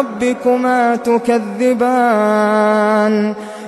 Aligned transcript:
ربكما 0.00 0.96
تكذبان. 0.96 1.34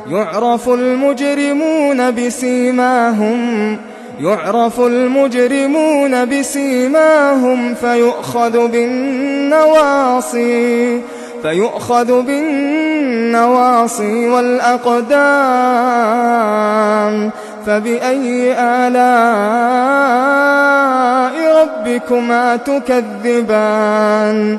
يعرف 0.09 0.69
المجرمون 0.69 2.11
بسيماهم 2.11 3.77
يعرف 4.21 4.81
المجرمون 4.81 6.25
بسيماهم 6.25 7.75
فيؤخذ 7.75 8.69
بالنواصي 8.69 10.53
فيؤخذ 11.43 12.23
بالنواصي 12.23 14.29
والأقدام. 14.29 15.13
فبأي 17.67 18.55
آلاء 18.59 19.03
ربكما 21.63 22.57
تكذبان؟ 22.57 24.59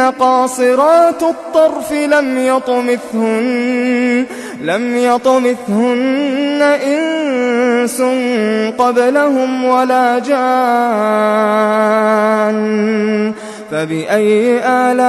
قاصرات 0.00 1.22
الطرف 1.22 1.92
لم 1.92 2.38
يطمثهن 2.38 4.26
لم 4.60 4.96
يطمثهن 4.96 6.62
إنس 6.62 8.02
قبلهم 8.78 9.64
ولا 9.64 10.18
جان. 10.18 10.40
فبأي 13.70 14.60
آلاء 14.64 15.00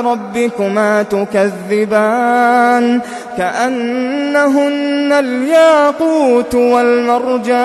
ربكما 0.00 1.02
تكذبان؟ 1.02 3.00
كأنهن 3.38 5.12
الياقوت 5.12 6.54
والمرجان. 6.54 7.64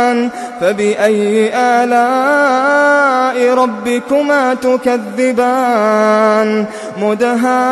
فبأي 0.61 1.51
آلاء 1.55 3.53
ربكما 3.53 4.53
تكذبان؟ 4.53 6.49
مدهامتان. 7.01 7.71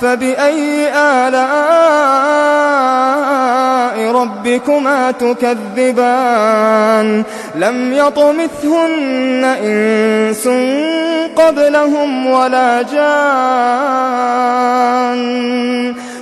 فبأي 0.00 0.92
آلاء 0.94 1.40
ربكما 4.12 5.10
تكذبان؟ 5.10 6.68
لم 7.54 7.92
يطمثهن 7.92 9.44
إنس 9.44 10.48
قبلهم 11.36 12.26
ولا 12.26 12.82
جان. 12.82 13.10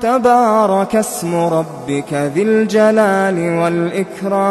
تبارك 0.00 0.96
اسم 0.96 1.32
ربك 1.56 2.12
ذي 2.12 2.42
الجلال 2.42 3.38
والإكرام. 3.60 4.44